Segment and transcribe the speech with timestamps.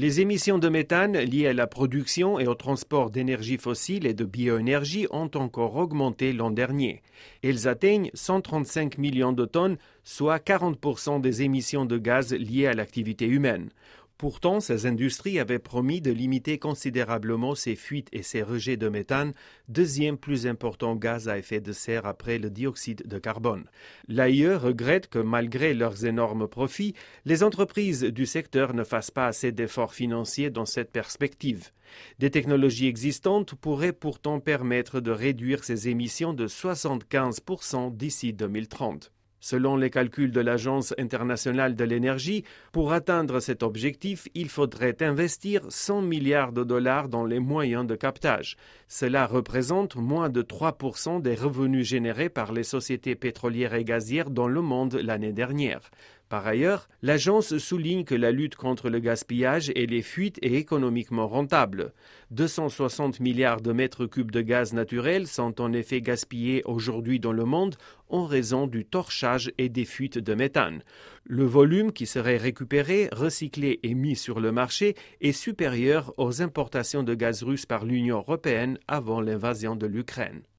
[0.00, 4.24] Les émissions de méthane liées à la production et au transport d'énergie fossile et de
[4.24, 7.02] bioénergie ont encore augmenté l'an dernier.
[7.44, 13.26] Elles atteignent 135 millions de tonnes, soit 40% des émissions de gaz liées à l'activité
[13.26, 13.68] humaine.
[14.20, 19.32] Pourtant, ces industries avaient promis de limiter considérablement ces fuites et ces rejets de méthane,
[19.70, 23.64] deuxième plus important gaz à effet de serre après le dioxyde de carbone.
[24.08, 26.92] L'AIE regrette que malgré leurs énormes profits,
[27.24, 31.70] les entreprises du secteur ne fassent pas assez d'efforts financiers dans cette perspective.
[32.18, 39.12] Des technologies existantes pourraient pourtant permettre de réduire ces émissions de 75% d'ici 2030.
[39.40, 45.62] Selon les calculs de l'Agence internationale de l'énergie, pour atteindre cet objectif, il faudrait investir
[45.68, 48.56] 100 milliards de dollars dans les moyens de captage.
[48.86, 54.48] Cela représente moins de 3% des revenus générés par les sociétés pétrolières et gazières dans
[54.48, 55.90] le monde l'année dernière.
[56.30, 61.26] Par ailleurs, l'agence souligne que la lutte contre le gaspillage et les fuites est économiquement
[61.26, 61.92] rentable.
[62.30, 67.44] 260 milliards de mètres cubes de gaz naturel sont en effet gaspillés aujourd'hui dans le
[67.44, 67.74] monde
[68.10, 70.84] en raison du torchage et des fuites de méthane.
[71.24, 77.02] Le volume qui serait récupéré, recyclé et mis sur le marché est supérieur aux importations
[77.02, 80.42] de gaz russe par l'Union européenne avant l'invasion de l'Ukraine.